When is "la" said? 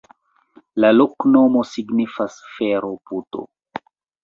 0.85-0.89